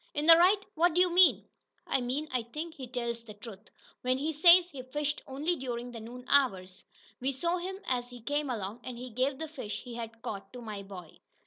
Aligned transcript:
"In 0.15 0.27
th' 0.27 0.33
right? 0.35 0.57
What 0.73 0.95
do 0.95 0.99
you 0.99 1.11
mean?" 1.13 1.47
"I 1.85 2.01
mean 2.01 2.27
I 2.31 2.41
think 2.41 2.73
he 2.73 2.87
tells 2.87 3.23
the 3.23 3.35
truth, 3.35 3.69
when 4.01 4.17
he 4.17 4.33
says 4.33 4.67
he 4.71 4.81
fished 4.81 5.21
only 5.27 5.55
during 5.55 5.91
the 5.91 5.99
noon 5.99 6.25
hour. 6.27 6.63
We 7.19 7.31
saw 7.31 7.57
him 7.57 7.77
as 7.85 8.09
he 8.09 8.19
came 8.21 8.49
along, 8.49 8.79
and 8.83 8.97
he 8.97 9.11
gave 9.11 9.37
the 9.37 9.47
fish 9.47 9.83
he 9.83 9.93
had 9.93 10.23
caught 10.23 10.51
to 10.53 10.61
my 10.63 10.81
boy." 10.81 11.19